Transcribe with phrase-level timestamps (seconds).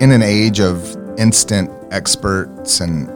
[0.00, 3.08] in an age of instant experts and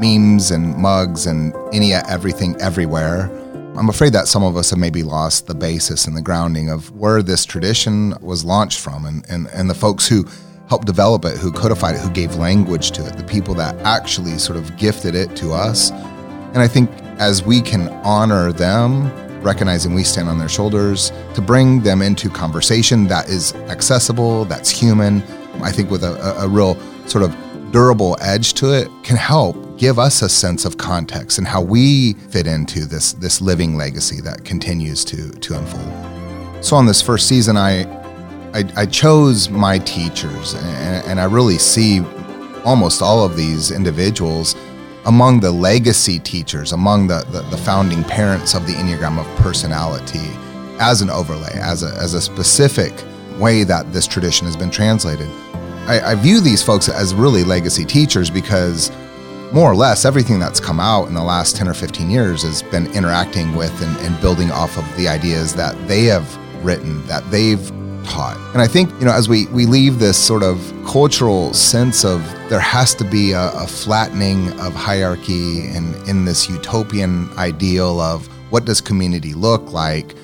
[0.00, 3.30] memes and mugs and any everything everywhere,
[3.76, 6.94] I'm afraid that some of us have maybe lost the basis and the grounding of
[6.94, 10.26] where this tradition was launched from and, and, and the folks who
[10.68, 14.36] helped develop it, who codified it, who gave language to it, the people that actually
[14.36, 15.90] sort of gifted it to us.
[15.90, 21.40] And I think as we can honor them, recognizing we stand on their shoulders, to
[21.40, 25.22] bring them into conversation that is accessible, that's human,
[25.62, 27.36] I think with a, a, real sort of
[27.72, 32.14] durable edge to it can help give us a sense of context and how we
[32.30, 36.64] fit into this this living legacy that continues to to unfold.
[36.64, 37.84] So on this first season, I
[38.52, 42.00] I, I chose my teachers, and, and I really see
[42.64, 44.56] almost all of these individuals
[45.06, 50.18] among the legacy teachers, among the, the, the, founding parents of the Enneagram of personality,
[50.78, 52.92] as an overlay, as a, as a specific
[53.38, 55.28] way that this tradition has been translated.
[55.90, 58.92] I, I view these folks as really legacy teachers because
[59.52, 62.62] more or less everything that's come out in the last 10 or 15 years has
[62.62, 67.28] been interacting with and, and building off of the ideas that they have written, that
[67.32, 67.72] they've
[68.04, 68.36] taught.
[68.52, 72.22] And I think, you know, as we, we leave this sort of cultural sense of
[72.48, 78.28] there has to be a, a flattening of hierarchy and in this utopian ideal of
[78.50, 80.14] what does community look like,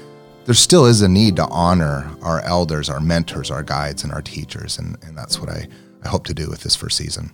[0.47, 4.23] there still is a need to honor our elders, our mentors, our guides, and our
[4.23, 4.79] teachers.
[4.79, 5.67] And, and that's what I,
[6.05, 7.33] I hope to do with this first season.